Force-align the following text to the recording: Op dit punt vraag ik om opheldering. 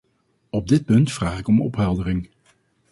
Op 0.49 0.67
dit 0.67 0.85
punt 0.85 1.11
vraag 1.11 1.39
ik 1.39 1.47
om 1.47 1.61
opheldering. 1.61 2.29